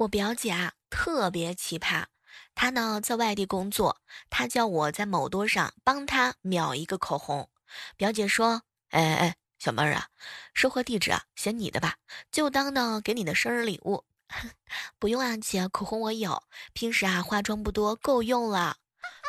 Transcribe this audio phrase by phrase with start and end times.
[0.00, 2.06] 我表姐啊，特别奇葩。
[2.54, 7.50] 她呢在外地工作，她叫我在某多上帮她秒一个口红。
[7.98, 10.08] 表姐说：“哎哎，小妹儿啊，
[10.54, 11.96] 收货地址啊写你的吧，
[12.32, 14.06] 就当呢给你的生日礼物。
[14.98, 18.78] ”不用啊，姐，口红我有，平时啊化妆不多，够用了。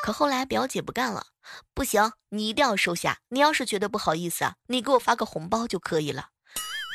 [0.02, 1.28] 可后来表姐不干了，
[1.74, 3.20] 不行，你一定要收下。
[3.28, 6.30] 你要是觉得不好意思啊，你给我发个红包就可以了。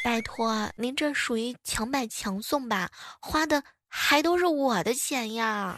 [0.06, 2.88] 拜托，您这属于强买强送吧？
[3.20, 5.76] 花的还都是我的钱呀！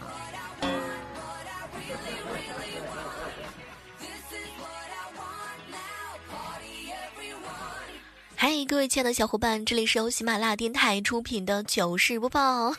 [8.36, 12.74] 嗨，各位亲爱的小伙伴，这里是由喜马拉雅电台出品的糗事播报。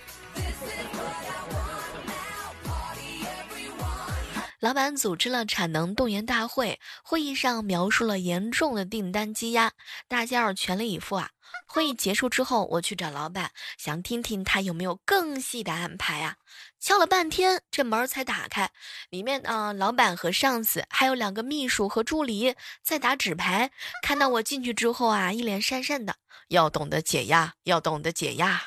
[4.59, 9.71] 老板组织了产能动员大会，会议上描述了严重的订单积压，
[10.07, 11.29] 大家要全力以赴啊！
[11.67, 16.35] 会议结束之后，我去找老板，想听听他有没有更细的安排啊！
[16.79, 18.71] 敲了半天，这门才打开，
[19.09, 23.69] 里面呢，老板和上司还有两个秘书和助理在打纸牌。
[24.01, 26.15] 看到我进去之后啊，一脸讪讪的，
[26.47, 28.63] 要懂得解压，要懂得解压。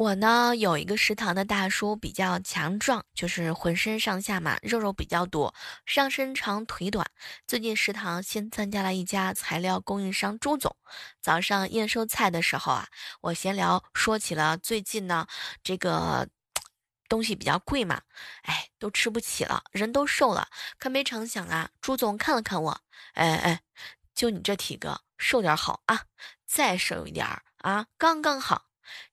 [0.00, 7.06] 我呢有一个食堂的大叔比较强壮，就是浑身上下嘛肉肉比较多，上身长腿短。
[7.46, 10.74] 最近食堂新参加了一家材料供应商朱总，
[11.20, 12.88] 早上验收菜的时候啊，
[13.20, 15.26] 我闲聊说起了最近呢
[15.62, 16.26] 这个
[17.06, 18.00] 东西比较贵嘛，
[18.44, 20.48] 哎都吃不起了，人都瘦了。
[20.78, 22.80] 可没成想啊，朱总看了看我，
[23.12, 23.60] 哎哎，
[24.14, 26.04] 就你这体格，瘦点好啊，
[26.46, 28.69] 再瘦一点儿啊，刚刚好。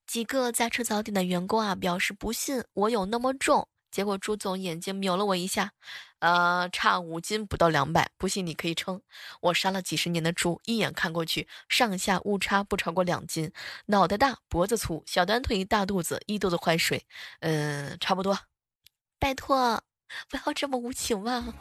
[0.08, 3.68] 几个在吃早点的员工啊，表示不信我有那么重。
[3.90, 5.72] 结果朱总眼睛瞄了我一下，
[6.20, 9.00] 呃，差五斤不到两百，不信你可以称。
[9.40, 13.52] 我杀了几十年的猪，一眼看过去，上下误差不超过两斤。
[13.86, 17.06] 脑袋大，脖子粗，小短腿，大肚子，一肚子坏水。
[17.40, 18.38] 嗯，差不多。
[19.18, 19.82] 拜托，
[20.30, 21.54] 不要这么无情嘛。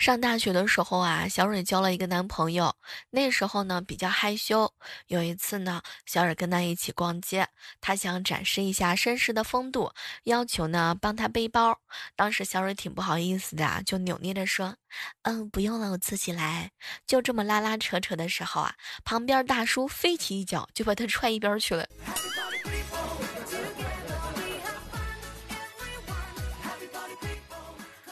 [0.00, 2.74] 上大学的时候啊，小蕊交了一个男朋友。
[3.10, 4.72] 那时候呢，比较害羞。
[5.08, 7.46] 有一次呢，小蕊跟他一起逛街，
[7.82, 9.92] 他想展示一下绅士的风度，
[10.24, 11.78] 要求呢帮他背包。
[12.16, 14.74] 当时小蕊挺不好意思的，就扭捏着说
[15.20, 16.70] ：“嗯，不用了，我自己来。”
[17.06, 18.74] 就这么拉拉扯扯的时候啊，
[19.04, 21.86] 旁边大叔飞起一脚就把他踹一边去了。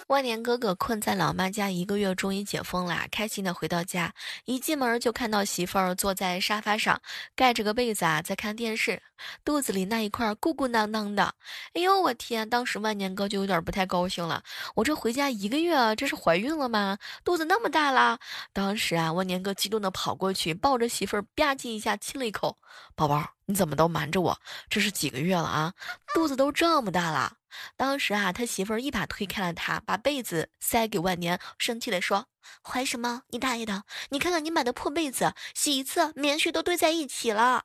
[0.09, 4.15] 万年哥哥困在老妈家一个月，终于解封了，开心的回到家，
[4.47, 6.99] 一进门就看到媳妇儿坐在沙发上，
[7.37, 9.03] 盖着个被子啊，在看电视，
[9.45, 11.35] 肚子里那一块鼓鼓囊囊的，
[11.75, 12.49] 哎呦我天！
[12.49, 14.43] 当时万年哥就有点不太高兴了，
[14.77, 16.97] 我这回家一个月，这是怀孕了吗？
[17.23, 18.19] 肚子那么大了？
[18.55, 22.57] 当时啊，万年哥激动的跑过去，抱着媳妇儿吧唧一下亲了一口，
[22.95, 24.41] 宝宝，你怎么都瞒着我？
[24.71, 25.75] 这是几个月了啊？
[26.15, 27.35] 肚子都这么大了？
[27.77, 32.27] 当时啊，他媳妇儿一把推开了他，把被子塞给万年，生气的说
[32.63, 33.23] ：“怀什么？
[33.29, 33.85] 你大爷的！
[34.11, 37.63] 你看看你买的破被子，洗一次棉絮都堆在一起了。”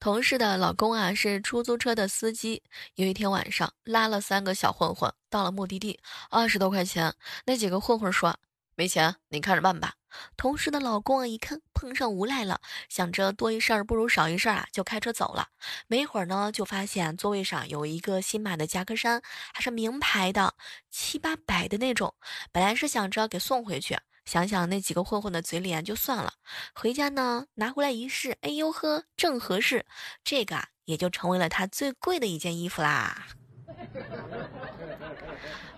[0.00, 2.62] 同事的老公啊是出租车的司机，
[2.94, 6.00] 有一天晚上拉了三个小混混到了目的地，
[6.30, 8.38] 二十多块钱，那几个混混说
[8.74, 9.92] ：“没钱，你看着办吧。”
[10.36, 15.48] 同事的老公啊，一看碰上无赖了，想着多一事儿不如少一事儿啊，就开车走了。
[15.86, 19.22] 没一会儿呢，就发现座位上有一个新买的夹克衫，
[19.52, 20.54] 还是名牌的，
[20.90, 22.14] 七八百的那种。
[22.52, 26.34] 本来是想着给送回去，想想那几个混混的嘴脸就算了。
[26.74, 29.86] 回家呢，拿回来一试，哎呦呵，正合适。
[30.24, 33.28] 这个也就成为了他最贵的一件衣服啦。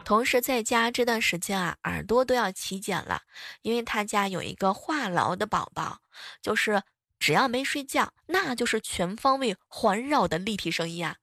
[0.05, 3.23] 同时在家这段时间啊，耳朵都要起茧了，
[3.63, 6.01] 因为他家有一个话痨的宝宝，
[6.41, 6.83] 就是
[7.19, 11.17] 只要没睡觉，那就是全方位环绕的立体声音啊，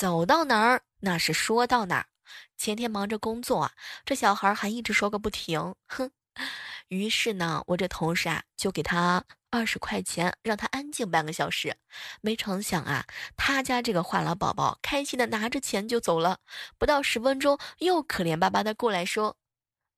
[0.00, 2.06] 走到哪儿那是说到哪儿。
[2.56, 3.72] 前天忙着工作啊，
[4.04, 6.10] 这小孩还一直说个不停，哼。
[6.88, 9.24] 于是呢，我这同事啊就给他。
[9.50, 11.76] 二十块钱让他安静半个小时，
[12.20, 13.06] 没成想啊，
[13.36, 16.38] 他家这个话痨宝宝开心的拿着钱就走了，
[16.76, 19.36] 不到十分钟又可怜巴巴的过来说：“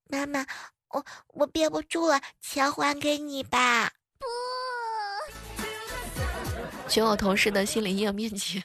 [0.08, 0.47] 妈妈，
[0.88, 4.26] 我我憋不住了，钱还给你吧。”不，
[6.88, 8.62] 全我同事的心理阴影面积。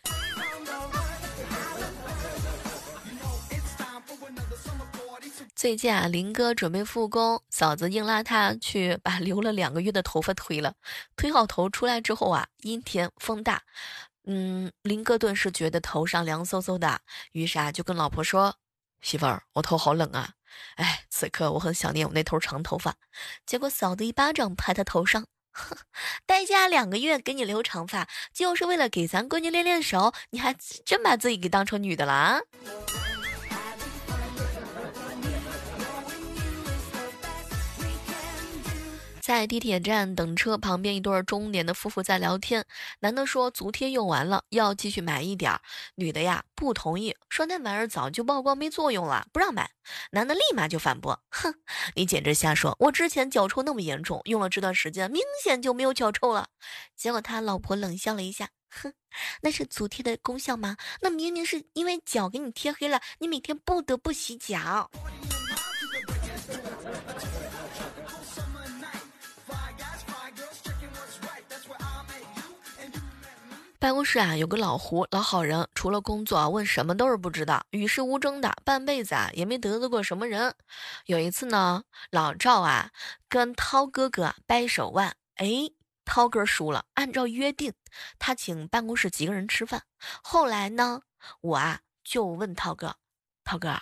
[5.56, 10.74] 最近啊，林哥准备复工，嫂子硬拉他去把 留了两个月的头发推了。
[11.16, 13.63] 推好头出来之后啊，阴天风大，
[14.25, 17.00] 嗯，林哥顿时觉得头上凉飕飕的，
[17.31, 18.57] 于是啊就跟老婆说
[19.02, 20.34] ：“媳妇儿，我头好冷啊！
[20.75, 22.96] 哎，此刻我很想念我那头长头发。”
[23.48, 25.78] 结果嫂子一巴掌拍他头上，哼，
[26.25, 30.54] 待嫁两个月给你留长发，就是为了给咱闺女练练手，你还
[30.84, 32.42] 真把自己给当成女的了啊！
[39.25, 42.63] 在地铁站等车，旁边一对中年的夫妇在聊天。
[43.00, 45.60] 男的说足贴用完了，要继续买一点儿。
[45.95, 49.72] 女的呀不同意，说那玩意儿早就曝光没作用了，不让买。
[50.12, 51.51] 男的立马就反驳：“哼，
[51.95, 52.75] 你简直瞎说！
[52.77, 56.50] 我之前脚臭那么严重，用了这段时间明显就没有脚臭了。”
[56.95, 58.94] 结果他老婆冷笑了一下：“哼，
[59.42, 60.78] 那是足贴的功效吗？
[61.01, 64.92] 那明明是因为脚给你贴黑了，你每天不得不洗脚。”
[73.85, 80.55] 办公室啊，有个老胡，老好人，除了工作，问什么都是不知道，与世无争的，半辈子啊也没得罪过什么人。
[81.05, 82.89] 有一次呢，老赵啊
[83.29, 85.69] 跟涛哥哥掰手腕，哎，
[86.03, 86.85] 涛哥输了。
[86.95, 87.75] 按照约定，
[88.17, 89.83] 他请办公室几个人吃饭。
[90.23, 91.01] 后来呢，
[91.41, 92.95] 我啊就问涛哥，
[93.43, 93.79] 涛哥，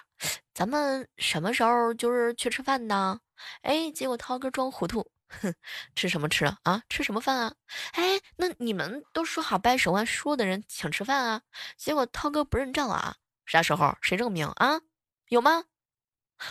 [0.54, 3.22] 咱们什么时候就是去吃饭呢？
[3.62, 5.13] 哎，结果涛哥装糊涂。
[5.42, 5.56] 哼，
[5.96, 6.84] 吃什么吃啊？
[6.90, 7.56] 吃什么饭啊？
[7.94, 11.42] 哎，那你们都说好掰手腕输的人请吃饭啊？
[11.78, 13.18] 结果涛哥不认账啊？
[13.46, 13.98] 啥时候？
[14.02, 14.82] 谁证明啊？
[15.30, 15.66] 有吗？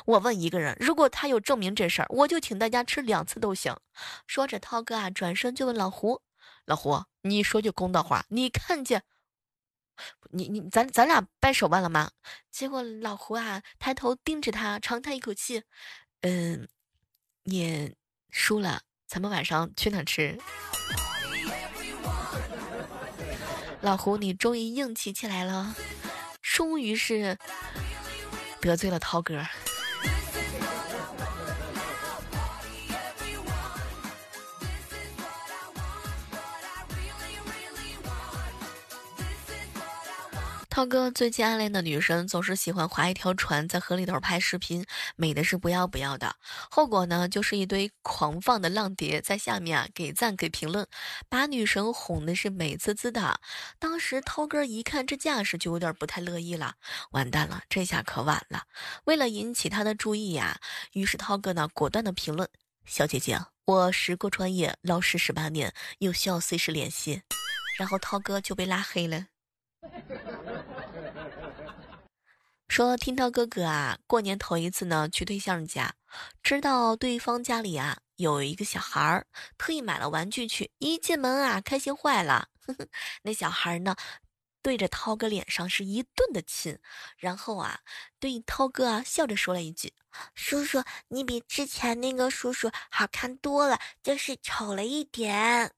[0.07, 3.77] 我问一个人，如果他有证明这事儿，我就请大家吃两次都行。
[4.27, 6.23] 说着，涛哥啊转身就问老胡
[6.65, 9.03] ：“老胡，你说句公道话，你看见
[10.31, 12.13] 你你咱咱俩掰手腕了吗？”
[12.51, 15.65] 结果老胡啊抬头盯着他，长叹一口气
[16.23, 16.69] ：“嗯，
[17.45, 17.95] 你。”
[18.33, 20.37] 输了，咱们晚上去哪吃？
[23.83, 25.77] 老胡，你终于硬气起来了，
[26.41, 27.39] 终于是
[28.61, 29.47] 得罪了涛哥。
[40.73, 44.87] 涛哥最近暗恋的女生总是喜欢划一条船在河里头拍视频，
[45.17, 46.35] 美的是不要不要的。
[46.71, 50.87] 后果呢，就是一堆狂放的浪蝶在下面啊给赞给评论，
[51.29, 53.39] 把女神哄的是美滋滋的。
[53.79, 56.77] 当时涛哥一看这架势，就有点不太乐意了。
[57.11, 58.63] 完蛋了，这下可晚了。
[59.05, 60.59] 为了引起他的注意呀，
[60.95, 62.49] 于是涛哥呢果断的评论
[62.87, 67.21] ：“小姐姐，我时过专业，老师十八年，有需要随时联系。”
[67.77, 69.27] 然后涛哥就被拉黑了。
[72.73, 75.95] 说听涛哥哥啊，过年头一次呢去对象家，
[76.43, 79.27] 知道对方家里啊有一个小孩儿，
[79.59, 80.71] 特意买了玩具去。
[80.79, 82.49] 一进门啊，开心坏了。
[83.25, 83.95] 那小孩呢，
[84.63, 86.79] 对着涛哥脸上是一顿的亲，
[87.19, 87.81] 然后啊，
[88.19, 89.93] 对涛哥啊笑着说了一句
[90.35, 95.75] ：“叔叔，你比之前那个叔叔好看多了，就是丑了一点。”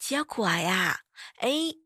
[0.00, 1.02] 结果呀，
[1.36, 1.83] 哎。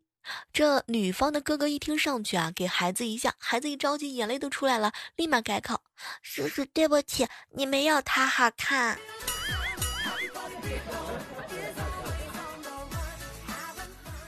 [0.53, 5.81] 这女方的哥哥一听上去啊，给孩子一下，孩子一着急，眼泪都出来了，立马改口
[6.23, 8.99] ：“叔叔，对不起，你没有他好看。”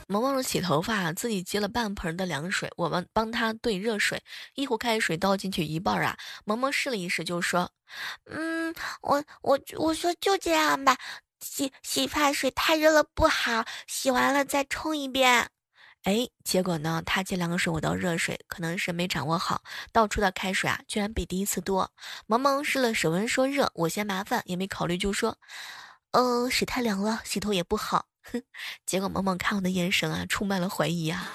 [0.07, 4.21] 萌萌洗头发，自己接了半盆的凉水，我们帮他兑热水，
[4.55, 6.17] 一壶开水倒进去一半啊。
[6.43, 7.71] 萌萌试了一试，就说
[8.29, 10.97] ：“嗯，我我我说就这样吧，
[11.39, 15.49] 洗洗发水太热了不好，洗完了再冲一遍。”
[16.03, 17.03] 哎，结果呢？
[17.05, 21.91] 他接凉水，我倒热水，可能是没掌握好，倒出的开水啊，居然比第一次多。
[22.25, 25.37] 萌萌试了水温，说热，我嫌麻烦，也没考虑，就说，
[26.11, 28.07] 呃，水太凉了，洗头也不好。
[28.23, 28.41] 哼，
[28.85, 31.31] 结果萌萌看我的眼神啊，充满了怀疑啊。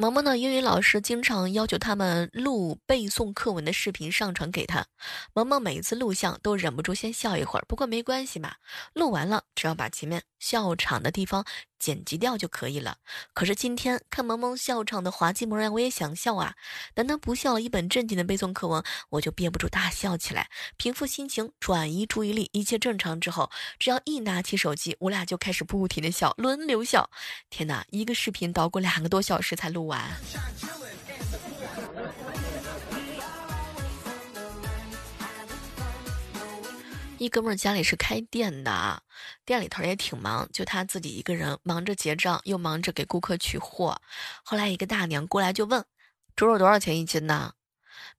[0.00, 4.86] 萌萌的英语老师经常要求他们录背诵课文的视频上传给他，
[5.34, 7.64] 萌萌每一次录像都忍不住先笑一会儿。
[7.66, 8.54] 不过没关系嘛，
[8.94, 11.44] 录完了只要把前面笑场的地方
[11.78, 12.98] 剪辑掉就可以了。
[13.34, 16.54] 可是今天看萌萌笑场的滑稽模样，我也想笑啊。
[16.94, 20.48] 难道不笑，一本正经的背诵课文，我就憋不住大笑起来。
[20.76, 27.10] 平复心情，转移注意力，一切正常之后，只要一拿起手机，我俩就开始不停的笑，轮流笑。
[27.50, 29.88] 天哪，一个视频捣鼓两个多小时才录。
[29.88, 30.06] 完，
[37.18, 39.02] 一哥们儿家里是开店的，
[39.44, 44.00] 店里头也挺忙，就他自己一个人忙着结账，又忙着给顾客取货。
[44.44, 45.84] 后来一个大娘过来就问
[46.36, 47.54] ：“猪肉多少钱一斤呢？”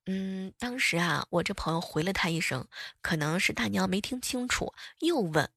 [0.05, 2.67] 嗯，当时啊，我这朋友回了他一声，
[3.01, 5.49] 可能是大娘没听清楚，又问，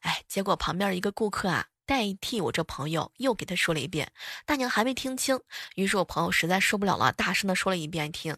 [0.00, 4.12] 哎，结果旁边一个顾客啊，代替我这朋友又给他说了一遍，
[4.44, 5.40] 大娘还没听清，
[5.76, 8.36] 于是我朋友实在受不了了，大声的说了一遍，听，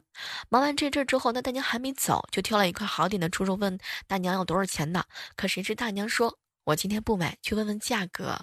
[0.51, 5.03] 忙完这阵之后，那大娘还没走，就挑了一块好点的猪肉问大娘要多少钱呢？
[5.35, 8.39] 可谁知大娘说，我今天不买，去问问价格。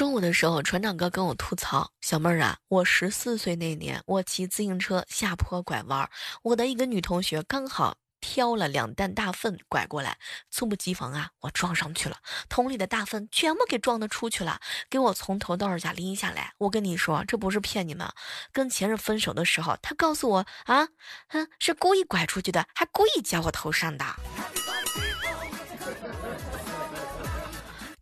[0.00, 6.08] 中午的时候，船长哥跟我吐槽：“小妹儿啊，我十四岁那年，我骑自行车下坡拐弯，
[6.40, 10.16] 我的一个女同学刚好挑了两担大粪拐过来，
[10.50, 12.16] 猝不及防啊，我撞上去了，
[12.48, 16.54] 桶里的大粪全部给撞的出去了，给我从头到脚拎下来。
[16.56, 18.10] 我跟你说，这不是骗你们。
[18.54, 20.88] 跟前任分手的时候，他告诉我啊，
[21.28, 24.06] 哼，是故意拐出去的，还故意夹我头上的。”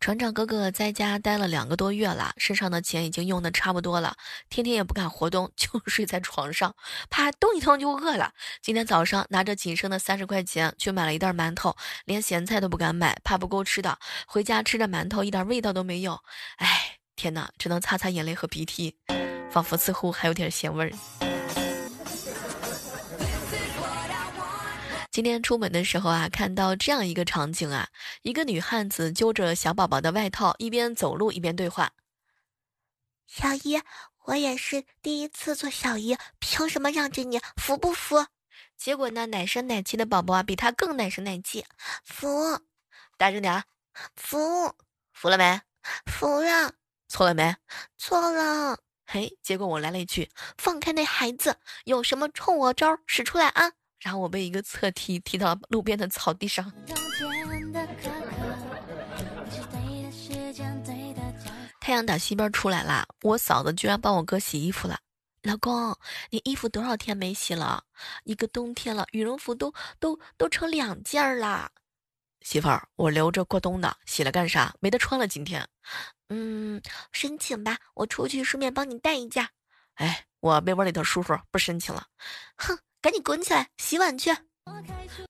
[0.09, 4.17] 船长哥哥在家待了两个多月了，身上的钱已经用的差不多了，
[4.49, 6.75] 天天也不敢活动， 就睡在床上，
[7.11, 8.33] 怕动一动就饿了。
[8.63, 13.99] 今天早上拿着仅剩的三十块钱去买了一袋馒头，连咸菜都不敢买，怕不够吃的。
[14.27, 16.19] 回家吃着馒头，一点味道都没有。
[16.57, 18.97] 哎，天哪，只能擦擦眼泪和鼻涕，
[19.51, 21.38] 仿佛似乎还有点咸味儿。
[25.19, 27.89] 今天出门的时候啊，看到这样一个场景啊，
[28.23, 31.91] 一个女汉子揪着小宝宝的外套，一边走路一边对话
[33.27, 33.83] ：“小姨，
[34.27, 37.41] 我也是第一次做小姨，凭什么让着你？
[37.57, 38.27] 服不服？”
[38.79, 41.65] 结果呢，奶声奶气的宝宝啊，比她更奶声奶气，
[42.05, 42.61] 服，
[43.17, 43.65] 大声点，
[44.15, 44.73] 服，
[45.13, 45.61] 服了没？
[46.07, 46.75] 服了，
[47.09, 47.57] 错了没？
[47.97, 48.79] 错了。
[49.05, 56.73] 嘿，结果我来了一句：“放开那孩子，有什么冲我招使出来啊！”然后我被一个侧踢踢到路边的草地上。
[61.81, 64.99] 太阳打西边出来啦，我嫂子居然帮我哥洗衣服了。
[65.43, 65.97] 老公，
[66.31, 67.83] 你衣服多少天没洗了？
[68.25, 71.71] 一个冬天了，羽绒服都都都成两件了。
[72.43, 74.75] 媳妇儿，我留着过冬的，洗了干啥？
[74.81, 75.67] 没得穿了今天。
[76.29, 76.81] 嗯，
[77.13, 79.49] 申请吧，我出去顺便帮你带一件。
[79.95, 82.07] 哎，我被窝里头舒服，不申请了。
[82.57, 82.79] 哼。
[83.09, 84.31] 赶紧滚起来，洗碗去！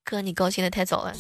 [0.03, 1.15] 哥，你高兴的太早了。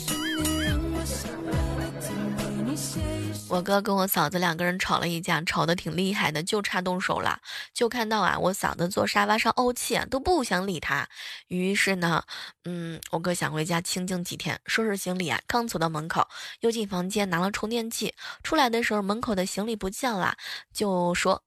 [3.48, 7.38] 我哥跟我嫂子两个人吵了一架，吵得挺厉害的，就差动手了。
[7.72, 11.08] 就看到啊，我嫂子坐沙发上怄气，都不想理他。
[11.46, 12.24] 于是呢，
[12.64, 16.26] 嗯，我哥想回家清静几天，收拾行李啊，刚走到门口，
[16.58, 18.12] 又进房间拿了充电器，
[18.42, 20.36] 出来的时候门口的行李不见了，
[20.74, 21.44] 就说。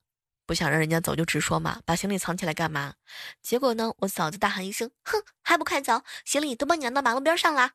[0.51, 2.93] 不想让人家走就直说嘛，把行李藏起来干嘛？
[3.41, 6.03] 结果呢，我嫂子大喊一声：“哼，还不快走！
[6.25, 7.71] 行李都帮你拿到马路边上了。”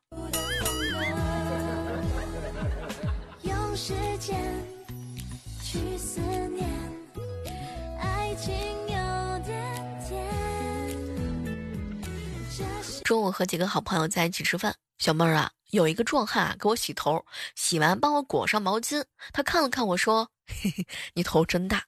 [13.03, 19.03] 中午和几个好朋友在一起吃饭，小妹儿啊，有一个壮汉啊给我洗头，洗完帮我裹上毛巾，
[19.33, 20.29] 他看了看我说
[20.61, 21.85] ：“嘿嘿，你头真大。”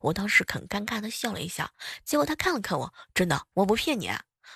[0.00, 1.70] 我当时很尴尬的笑了一下，
[2.04, 4.10] 结果他看了看我，真的，我不骗你。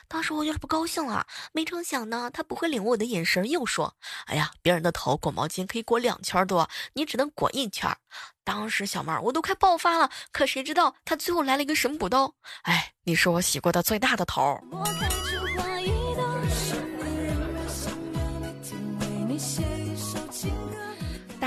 [0.09, 7.97] 当时我有点不高兴了，没成想呢，他不会领悟我的眼神，又说：“哎呀，别人的头裹毛巾可以裹两圈多，你只能裹一圈。”
[8.45, 14.61] 当时小妹儿我都快爆发了，可谁知道他最后来了一个神补刀，哎，你是我洗过的最大的头。
[14.71, 16.86] 我开始怀疑的是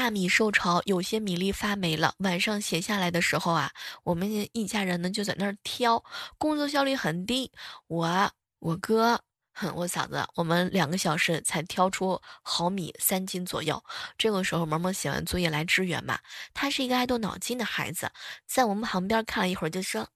[0.10, 2.14] 米受潮，有些米粒发霉了。
[2.20, 3.72] 晚上闲下来的时候啊，
[4.04, 6.04] 我们一家人呢就在那儿挑，
[6.38, 7.52] 工作效率很低。
[7.88, 9.22] 我、我哥。
[9.76, 13.84] 我嫂子，我们两个小时才挑出毫米三斤左右。
[14.18, 16.20] 这个时候，萌萌写完作业来支援嘛。
[16.54, 18.12] 他是一个爱动脑筋的孩子，
[18.46, 20.08] 在我们旁边看了一会儿，就说：“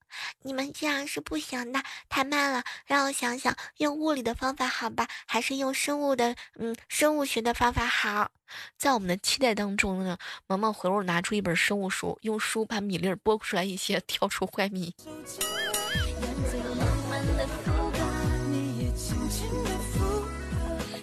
[0.43, 2.63] 你们这样是不行的，太慢了。
[2.85, 8.31] 让我想想，用物理的方法好吧，还是用生物的，嗯，生物学的方法好？”
[8.77, 14.93] 在我们的期待当中呢，萌萌回屋拿出一本生物书，用书把米粒儿剥出来一些，挑出坏米。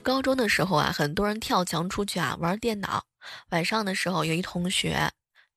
[0.00, 3.04] 高中的时候啊，很多人跳墙出去啊玩电脑。
[3.50, 5.10] 晚上的时候，有一同学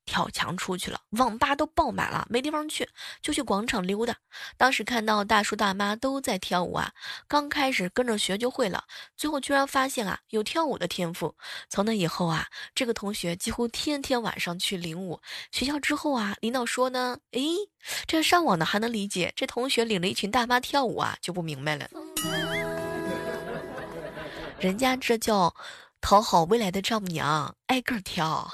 [0.06, 2.90] 跳墙出去了，网吧都爆满了，没地方去，
[3.22, 4.14] 就去广场溜达。
[4.58, 6.92] 当时看到大叔大妈都在跳舞啊，
[7.26, 8.84] 刚开始跟着学就会了，
[9.16, 11.34] 最后居然发现啊有跳舞的天赋。
[11.70, 15.22] 从那以后啊，这个同学几乎天天晚上去领舞。
[15.52, 17.56] 学校之后啊，领导说呢，诶，
[18.06, 21.90] 这上网的还能理解，这同学领着一群大妈跳舞啊，就不明白了。
[24.60, 25.54] 人家这叫
[26.02, 28.50] 讨好未来的丈母娘，挨个挑。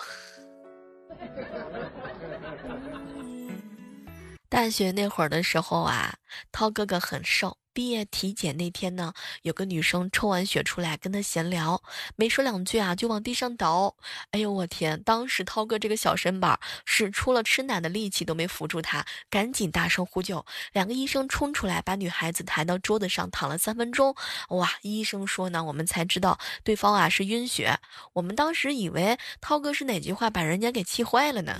[4.49, 6.15] 大学那会儿的时候啊，
[6.51, 7.57] 涛哥哥很瘦。
[7.79, 11.81] 毕业体检那天呢，有个女生抽完血出来跟他闲聊，
[12.17, 13.95] 没说两句啊，就往地上倒。
[14.31, 15.01] 哎呦我天！
[15.03, 20.45] 当时涛哥这个小身板使出了吃奶的力气都没扶住她，赶紧大声呼救。
[20.73, 24.13] 两个医生冲出来，把女孩子抬到桌子上躺了三分钟。
[24.49, 24.69] 哇！
[24.81, 27.79] 医生说呢，我们才知道对方啊是晕血。
[28.11, 31.57] 我们当时以为涛哥是哪句话把人家给气坏了呢？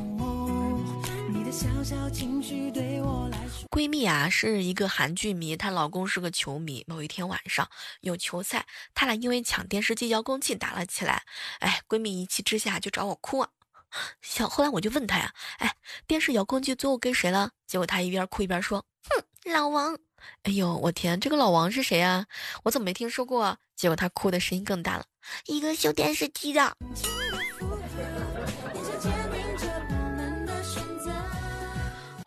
[1.66, 6.84] 小小情绪对我来说闺蜜啊是一个韩剧迷，她老公是个球迷。
[6.86, 7.68] 某一天晚上
[8.02, 11.24] 有球赛，他俩因为抢电视机遥控器打了起来。
[11.58, 13.48] 哎，闺蜜一气之下就找我哭啊。
[14.22, 15.74] 小后来我就问她呀，哎，
[16.06, 17.50] 电视遥控器最后跟谁了？
[17.66, 19.98] 结果她一边哭一边说，哼，老王。
[20.44, 22.26] 哎呦，我天，这个老王是谁啊？
[22.62, 23.58] 我怎么没听说过？
[23.74, 25.04] 结果她哭的声音更大了，
[25.46, 26.76] 一个修电视机的。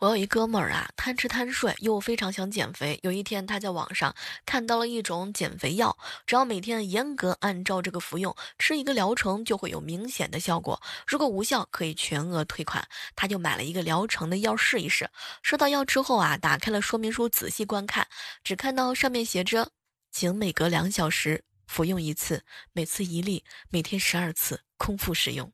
[0.00, 2.98] 我有一哥们儿啊，贪吃贪睡，又非常想减肥。
[3.02, 4.14] 有一天，他在网上
[4.46, 10.80] 看到了一种减肥药，只要每天严格按照这个服用，吃一个疗程就会有明显的效果。
[11.06, 12.82] 如果无效，可以全额退款。
[13.14, 15.10] 他就买了一个疗程的药试一试。
[15.42, 18.08] 收到药之后啊，打开了说明书，仔细观看，
[18.42, 19.68] 只看到上面写着，
[20.10, 22.42] 请每隔两小时服用一次，
[22.72, 25.52] 每次一粒，每天十二次，空腹使用。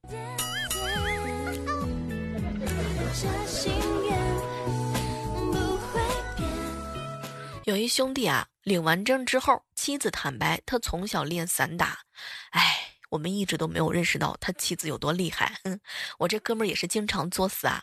[7.66, 11.98] 有一兄弟啊，领完证之后，妻子坦白他从小练散打，
[12.50, 15.58] 哎，我们一直都没有认识到他妻子有多厉害。
[15.64, 15.80] 嗯
[16.18, 17.82] 我这哥们儿也是经常作死啊。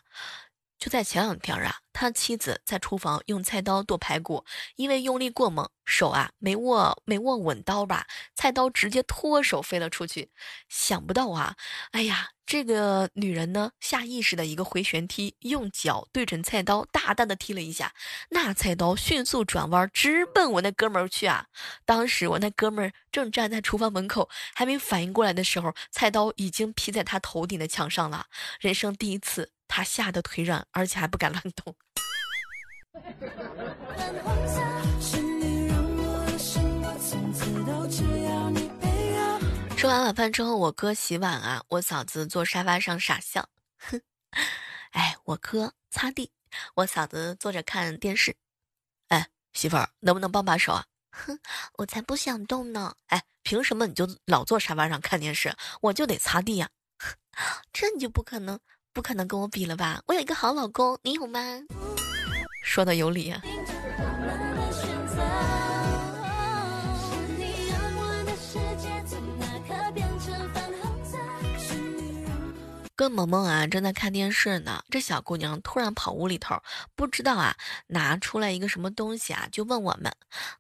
[0.84, 4.44] 就在前两天啊，他妻子在厨房用菜刀剁排骨，
[4.75, 8.05] 因为用力过猛，手啊没握没握稳刀把，
[8.36, 10.29] 菜刀直接脱手飞了出去。
[10.68, 11.55] 想不到啊，
[11.92, 17.94] 哎呀，这个女人呢，下意识的一个回旋踢，用脚对准菜刀大大的踢了一下，
[18.31, 21.46] 那菜刀迅速转弯，直奔我那哥们儿去啊！
[21.86, 28.25] 当时我那哥们儿正站在厨房门口，还没反应过来的时候，菜刀已经劈在他头顶的墙上了。
[28.60, 29.51] 人生第一次。
[29.75, 31.75] 他吓得腿软，而且还不敢乱动。
[39.75, 43.50] 吃完晚饭之后，我哥洗碗啊，我嫂子坐沙发上傻笑。
[43.79, 44.00] 哼，
[44.92, 46.31] 哎，我哥擦地，
[46.75, 48.38] 我嫂子坐着看电视。
[49.07, 50.86] 哎，媳妇儿，能不能帮把手啊？
[51.09, 51.40] 哼，
[51.79, 52.96] 我才不想动呢。
[53.07, 56.70] 哎，凭什么你就老坐沙发上看电视，我就得擦地呀？
[57.74, 58.59] 这你就不可能。
[58.94, 60.01] 不可能跟我比了吧？
[60.06, 61.40] 我有一个好老公，你有吗？
[62.64, 63.42] 说的有理啊。
[72.96, 76.62] 跟萌萌啊正在看电视呢，这小姑娘突然跑屋里头，
[76.96, 80.16] 不知道啊拿出来一个什么东西啊，就问我们：“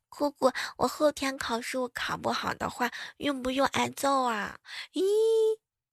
[0.09, 4.57] 姑姑，我后天考试我考不好的话，用不用挨揍啊？”
[4.93, 5.03] 咦，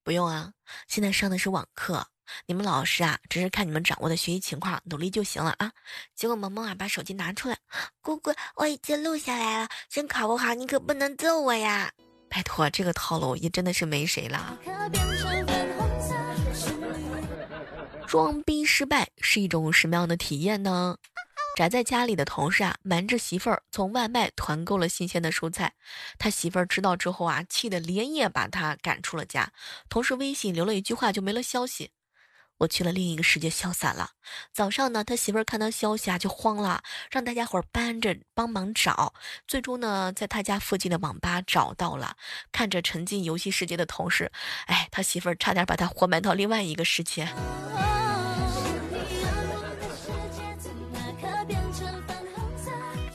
[0.02, 0.54] 不用啊，
[0.88, 2.08] 现在上的是网课。
[2.46, 5.72] 你们老师啊，只是看你们掌握的学习情况，努力就行了啊。
[6.14, 7.56] 结果萌萌啊，把手机拿出来，
[8.00, 11.90] 姑姑，我已经录下来了，真考不好你可不能揍我呀！
[12.28, 14.58] 拜托，这个套路也真的是没谁了。
[18.06, 20.96] 装逼失败是一种什么样的体验呢？
[21.56, 25.72] 宅在家里的同事啊，瞒着媳妇儿从外卖团购了新鲜的蔬菜，
[26.18, 29.52] 他媳妇儿知道之后啊，气得连夜把他赶出了家。
[29.88, 31.90] 同事微信留了一句话就没了消息。
[32.60, 34.10] 我去了另一个世界潇洒了。
[34.52, 39.12] 早上呢，他媳妇儿看到消息啊就慌了，让大家伙儿搬着帮忙找。
[39.46, 42.16] 最终呢，在他家附近的网吧找到了。
[42.52, 44.30] 看着沉浸游戏世界的同事，
[44.66, 47.28] 哎，他媳妇儿差点把他活埋到另外一个世界。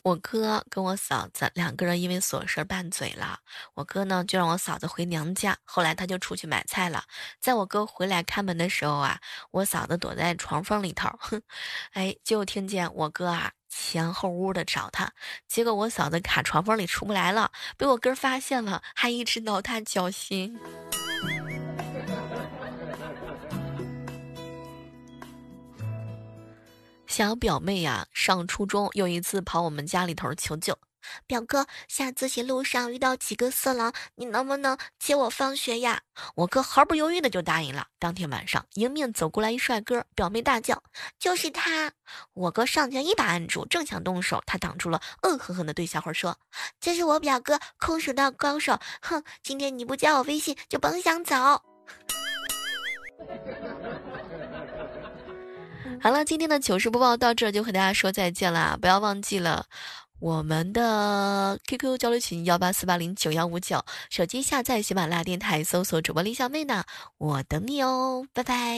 [0.05, 3.39] 我哥跟我嫂子两个人因为琐事拌嘴了，
[3.73, 7.05] 我哥呢就让我嫂子回娘家，后来他就出去买菜了。
[7.41, 11.41] 在我哥回来开门的时候啊，我嫂子躲在床缝里头，哼，
[11.93, 13.51] 哎，就听见我哥啊。
[13.67, 15.11] 前后屋的找他。
[15.47, 20.55] 结果我嫂子卡床缝里出不来了，被我哥发现了，还一直挠他脚心。
[27.17, 30.77] 小表妹呀，上初中有一次跑我们家里头求救。
[31.25, 36.01] 表哥，下自习路上遇到几个色狼，你能不能接我放学呀？
[36.35, 37.87] 我哥毫不犹豫的就答应了。
[37.99, 40.83] 当天晚上，迎面走过来一帅哥，表妹大叫
[41.17, 41.93] ：“就是他！”
[42.35, 46.37] 我哥上前一把按住，正想动手，他挡住了，恶狠狠的对小伙说
[46.81, 48.77] ：“这是我表哥，空手道高手。
[49.01, 51.33] 哼，今天你不加我微信，就甭想走。”
[56.05, 58.77] 好了，今天的糗事播报到这儿就和大家说再见啦！
[58.79, 59.65] 不要忘记了。
[60.19, 66.83] 我们的 QQ 交流群幺八四八零九幺五九，手机下载喜马拉雅电台，搜索主播李小妹呢，
[67.17, 68.77] 我等你哦，拜拜。